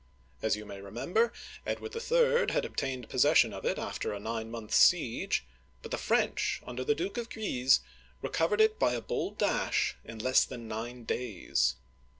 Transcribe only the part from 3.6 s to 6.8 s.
it after a nine months' siege (p. 151), but the French,